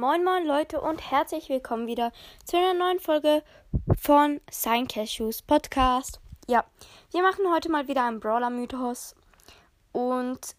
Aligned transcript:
Moin 0.00 0.24
moin 0.24 0.46
Leute 0.46 0.80
und 0.80 1.10
herzlich 1.10 1.50
willkommen 1.50 1.86
wieder 1.86 2.10
zu 2.46 2.56
einer 2.56 2.72
neuen 2.72 3.00
Folge 3.00 3.42
von 4.00 4.40
Sign 4.50 4.88
Cashews 4.88 5.42
Podcast. 5.42 6.20
Ja, 6.48 6.64
wir 7.10 7.20
machen 7.22 7.44
heute 7.52 7.70
mal 7.70 7.86
wieder 7.86 8.06
einen 8.06 8.18
Brawler 8.18 8.48
Mythos 8.48 9.14
und 9.92 10.56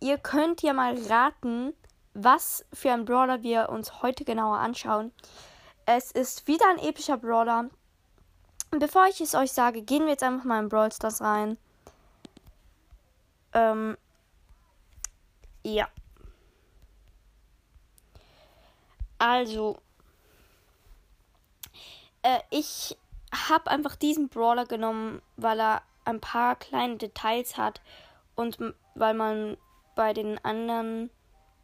ihr 0.00 0.16
könnt 0.16 0.62
ja 0.62 0.72
mal 0.72 0.96
raten, 1.10 1.74
was 2.14 2.64
für 2.72 2.90
ein 2.90 3.04
Brawler 3.04 3.42
wir 3.42 3.68
uns 3.68 4.00
heute 4.00 4.24
genauer 4.24 4.56
anschauen. 4.56 5.12
Es 5.84 6.10
ist 6.10 6.46
wieder 6.46 6.70
ein 6.70 6.78
epischer 6.78 7.18
Brawler. 7.18 7.68
Bevor 8.70 9.08
ich 9.08 9.20
es 9.20 9.34
euch 9.34 9.52
sage, 9.52 9.82
gehen 9.82 10.04
wir 10.04 10.12
jetzt 10.12 10.22
einfach 10.22 10.46
mal 10.46 10.60
in 10.62 10.70
Brawl 10.70 10.90
Stars 10.90 11.20
rein. 11.20 11.58
Ähm, 13.52 13.98
ja. 15.64 15.86
Also, 19.18 19.78
äh, 22.22 22.40
ich 22.50 22.96
habe 23.48 23.70
einfach 23.70 23.96
diesen 23.96 24.28
Brawler 24.28 24.64
genommen, 24.64 25.22
weil 25.36 25.60
er 25.60 25.82
ein 26.04 26.20
paar 26.20 26.56
kleine 26.56 26.96
Details 26.96 27.56
hat 27.56 27.80
und 28.34 28.58
weil 28.94 29.14
man 29.14 29.56
bei 29.94 30.14
den 30.14 30.42
anderen 30.44 31.10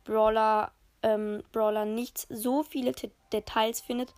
Brawler, 0.04 0.72
ähm, 1.02 1.42
Brawler 1.52 1.84
nicht 1.84 2.26
so 2.28 2.62
viele 2.62 2.92
T 2.92 3.10
Details 3.32 3.80
findet. 3.80 4.14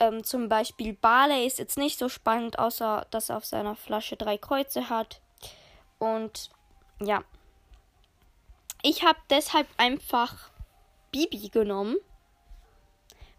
Ähm, 0.00 0.24
zum 0.24 0.48
Beispiel 0.48 0.92
Barley 0.94 1.46
ist 1.46 1.58
jetzt 1.58 1.78
nicht 1.78 1.98
so 1.98 2.08
spannend, 2.08 2.58
außer 2.58 3.06
dass 3.10 3.28
er 3.28 3.36
auf 3.36 3.44
seiner 3.44 3.76
Flasche 3.76 4.16
drei 4.16 4.38
Kreuze 4.38 4.88
hat. 4.88 5.20
Und 5.98 6.50
ja. 7.00 7.22
Ich 8.82 9.04
habe 9.04 9.18
deshalb 9.30 9.68
einfach 9.76 10.50
Bibi 11.12 11.48
genommen 11.48 11.96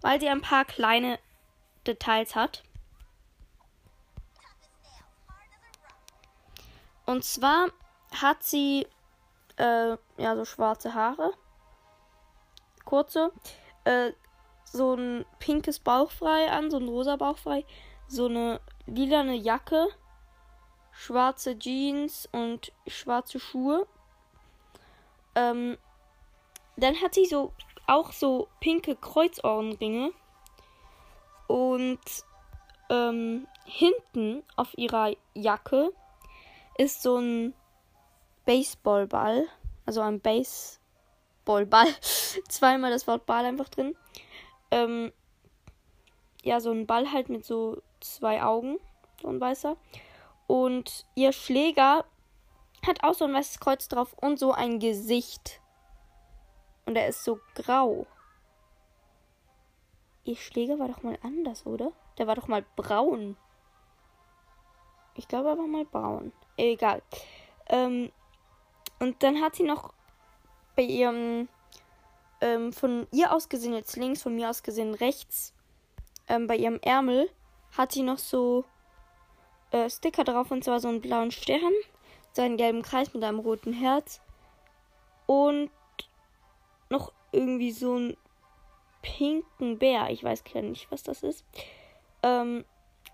weil 0.01 0.19
sie 0.19 0.29
ein 0.29 0.41
paar 0.41 0.65
kleine 0.65 1.19
Details 1.85 2.35
hat. 2.35 2.63
Und 7.05 7.23
zwar 7.23 7.67
hat 8.11 8.43
sie 8.43 8.87
äh, 9.57 9.97
ja 10.17 10.35
so 10.35 10.45
schwarze 10.45 10.93
Haare, 10.93 11.33
kurze, 12.83 13.31
äh, 13.83 14.11
so 14.63 14.95
ein 14.95 15.25
pinkes 15.39 15.79
Bauchfrei 15.79 16.51
an, 16.51 16.71
so 16.71 16.77
ein 16.77 16.87
rosa 16.87 17.15
Bauchfrei, 17.15 17.65
so 18.07 18.25
eine 18.25 18.59
lilane 18.87 19.35
Jacke, 19.35 19.87
schwarze 20.91 21.57
Jeans 21.57 22.27
und 22.31 22.71
schwarze 22.87 23.39
Schuhe. 23.39 23.87
Ähm, 25.35 25.77
dann 26.77 26.95
hat 27.01 27.13
sie 27.13 27.25
so 27.25 27.53
auch 27.87 28.11
so 28.11 28.47
pinke 28.59 28.95
Kreuzohrenringe. 28.95 30.11
Und 31.47 31.99
ähm, 32.89 33.47
hinten 33.65 34.43
auf 34.55 34.77
ihrer 34.77 35.11
Jacke 35.33 35.91
ist 36.77 37.01
so 37.01 37.17
ein 37.17 37.53
Baseballball. 38.45 39.47
Also 39.85 40.01
ein 40.01 40.19
Baseballball. 40.19 41.87
Zweimal 42.49 42.91
das 42.91 43.07
Wort 43.07 43.25
Ball 43.25 43.45
einfach 43.45 43.69
drin. 43.69 43.95
Ähm, 44.71 45.11
ja, 46.43 46.59
so 46.59 46.71
ein 46.71 46.85
Ball 46.85 47.11
halt 47.11 47.29
mit 47.29 47.45
so 47.45 47.81
zwei 47.99 48.43
Augen. 48.43 48.77
So 49.21 49.29
ein 49.29 49.39
weißer. 49.39 49.77
Und 50.47 51.05
ihr 51.15 51.31
Schläger 51.31 52.05
hat 52.85 53.03
auch 53.03 53.15
so 53.15 53.25
ein 53.25 53.33
weißes 53.33 53.59
Kreuz 53.59 53.87
drauf 53.87 54.13
und 54.13 54.37
so 54.37 54.51
ein 54.51 54.79
Gesicht. 54.79 55.59
Und 56.85 56.95
er 56.95 57.07
ist 57.07 57.23
so 57.23 57.39
grau. 57.55 58.05
Ihr 60.23 60.35
Schläger 60.35 60.79
war 60.79 60.87
doch 60.87 61.03
mal 61.03 61.17
anders, 61.21 61.65
oder? 61.65 61.91
Der 62.17 62.27
war 62.27 62.35
doch 62.35 62.47
mal 62.47 62.65
braun. 62.75 63.37
Ich 65.15 65.27
glaube, 65.27 65.49
er 65.49 65.57
war 65.57 65.67
mal 65.67 65.85
braun. 65.85 66.31
Egal. 66.57 67.01
Ähm, 67.67 68.11
und 68.99 69.21
dann 69.23 69.41
hat 69.41 69.55
sie 69.55 69.63
noch 69.63 69.93
bei 70.75 70.83
ihrem, 70.83 71.47
ähm, 72.41 72.73
von 72.73 73.07
ihr 73.11 73.33
aus 73.33 73.49
gesehen 73.49 73.73
jetzt 73.73 73.95
links, 73.95 74.21
von 74.21 74.35
mir 74.35 74.49
aus 74.49 74.63
gesehen 74.63 74.93
rechts, 74.93 75.53
ähm, 76.27 76.47
bei 76.47 76.55
ihrem 76.55 76.79
Ärmel, 76.81 77.29
hat 77.77 77.91
sie 77.91 78.03
noch 78.03 78.17
so 78.17 78.65
äh, 79.71 79.89
Sticker 79.89 80.23
drauf 80.23 80.51
und 80.51 80.63
zwar 80.63 80.79
so 80.79 80.87
einen 80.87 81.01
blauen 81.01 81.31
Stern, 81.31 81.73
so 82.33 82.41
einen 82.41 82.57
gelben 82.57 82.81
Kreis 82.81 83.13
mit 83.13 83.23
einem 83.23 83.39
roten 83.39 83.73
Herz 83.73 84.21
und 85.25 85.69
noch 86.89 87.11
irgendwie 87.31 87.71
so 87.71 87.95
einen 87.95 88.17
pinken 89.01 89.77
Bär. 89.77 90.09
Ich 90.09 90.23
weiß 90.23 90.43
gar 90.43 90.61
nicht, 90.61 90.91
was 90.91 91.03
das 91.03 91.23
ist. 91.23 91.45
Ähm, 92.23 92.65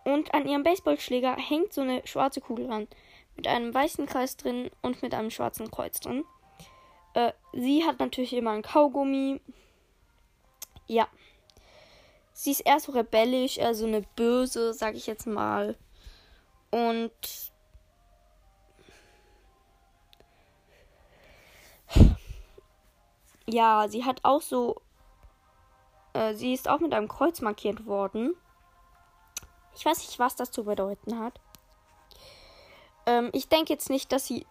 und 0.03 0.33
an 0.33 0.47
ihrem 0.47 0.63
Baseballschläger 0.63 1.35
hängt 1.35 1.73
so 1.73 1.81
eine 1.81 2.05
schwarze 2.05 2.41
Kugel 2.41 2.67
ran. 2.67 2.87
Mit 3.35 3.47
einem 3.47 3.73
weißen 3.73 4.05
Kreis 4.05 4.37
drin 4.37 4.71
und 4.81 5.01
mit 5.01 5.13
einem 5.13 5.31
schwarzen 5.31 5.69
Kreuz 5.69 5.99
drin. 5.99 6.23
Äh, 7.13 7.33
sie 7.53 7.85
hat 7.85 7.99
natürlich 7.99 8.33
immer 8.33 8.51
ein 8.51 8.61
Kaugummi. 8.61 9.41
Ja. 10.87 11.07
Sie 12.33 12.51
ist 12.51 12.61
eher 12.61 12.79
so 12.79 12.93
rebellisch, 12.93 13.57
eher 13.57 13.75
so 13.75 13.85
eine 13.85 14.01
böse, 14.15 14.73
sag 14.73 14.95
ich 14.95 15.07
jetzt 15.07 15.27
mal. 15.27 15.77
Und 16.71 17.11
Ja, 23.51 23.88
sie 23.89 24.06
hat 24.06 24.23
auch 24.23 24.41
so. 24.41 24.81
Äh, 26.13 26.34
sie 26.35 26.53
ist 26.53 26.69
auch 26.69 26.79
mit 26.79 26.94
einem 26.94 27.07
Kreuz 27.07 27.41
markiert 27.41 27.85
worden. 27.85 28.35
Ich 29.75 29.85
weiß 29.85 30.00
nicht, 30.00 30.19
was 30.19 30.35
das 30.35 30.51
zu 30.51 30.63
bedeuten 30.63 31.19
hat. 31.19 31.39
Ähm, 33.06 33.29
ich 33.34 33.50
denke 33.50 33.73
jetzt 33.73 33.90
nicht, 33.90 34.11
dass 34.11 34.25
sie 34.25 34.45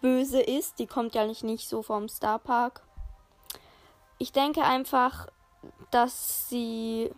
böse 0.00 0.40
ist. 0.40 0.78
Die 0.78 0.86
kommt 0.86 1.14
ja 1.14 1.26
nicht, 1.26 1.42
nicht 1.44 1.68
so 1.68 1.82
vom 1.82 2.08
Star 2.08 2.38
Park. 2.38 2.82
Ich 4.18 4.32
denke 4.32 4.62
einfach, 4.62 5.26
dass 5.90 6.48
sie 6.48 7.10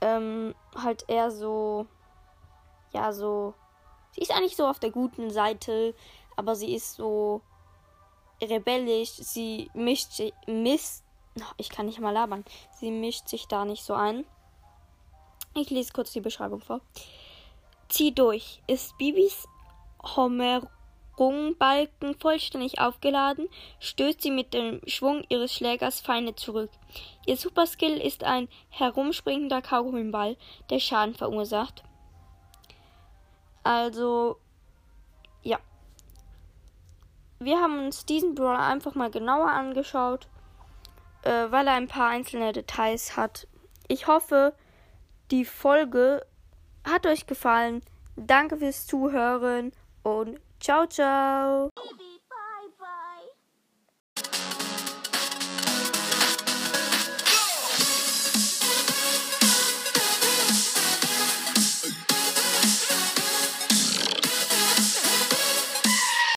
ähm, 0.00 0.54
halt 0.76 1.04
eher 1.08 1.30
so. 1.30 1.86
Ja, 2.92 3.12
so. 3.12 3.54
Sie 4.12 4.22
ist 4.22 4.32
eigentlich 4.32 4.56
so 4.56 4.66
auf 4.66 4.78
der 4.78 4.90
guten 4.90 5.30
Seite, 5.30 5.94
aber 6.36 6.56
sie 6.56 6.74
ist 6.74 6.94
so 6.94 7.42
rebellisch. 8.42 9.10
Sie 9.10 9.70
mischt 9.74 10.12
sich, 10.12 10.32
misst, 10.46 11.04
ich 11.56 11.68
kann 11.68 11.86
nicht 11.86 12.00
mal 12.00 12.12
labern. 12.12 12.44
Sie 12.78 12.90
mischt 12.90 13.28
sich 13.28 13.46
da 13.46 13.64
nicht 13.64 13.84
so 13.84 13.94
ein. 13.94 14.24
Ich 15.54 15.70
lese 15.70 15.92
kurz 15.92 16.12
die 16.12 16.20
Beschreibung 16.20 16.60
vor. 16.60 16.80
Zieh 17.88 18.12
durch. 18.12 18.60
Ist 18.66 18.96
Bibis 18.98 19.46
Homerungbalken 20.14 22.14
vollständig 22.18 22.78
aufgeladen, 22.78 23.48
stößt 23.80 24.22
sie 24.22 24.30
mit 24.30 24.54
dem 24.54 24.80
Schwung 24.86 25.24
ihres 25.28 25.52
Schlägers 25.52 26.00
Feinde 26.00 26.34
zurück. 26.34 26.70
Ihr 27.26 27.36
Superskill 27.36 27.98
ist 27.98 28.24
ein 28.24 28.48
herumspringender 28.68 29.62
Kaugummiball, 29.62 30.36
der 30.70 30.78
Schaden 30.78 31.14
verursacht. 31.14 31.82
Also, 33.62 34.36
wir 37.38 37.60
haben 37.60 37.84
uns 37.84 38.04
diesen 38.06 38.34
Brawler 38.34 38.60
einfach 38.60 38.94
mal 38.94 39.10
genauer 39.10 39.50
angeschaut, 39.50 40.28
äh, 41.22 41.50
weil 41.50 41.66
er 41.66 41.74
ein 41.74 41.88
paar 41.88 42.08
einzelne 42.08 42.52
Details 42.52 43.16
hat. 43.16 43.46
Ich 43.88 44.06
hoffe, 44.06 44.54
die 45.30 45.44
Folge 45.44 46.24
hat 46.84 47.06
euch 47.06 47.26
gefallen. 47.26 47.82
Danke 48.16 48.56
fürs 48.56 48.86
Zuhören 48.86 49.72
und 50.02 50.40
ciao, 50.60 50.86
ciao. 50.86 51.70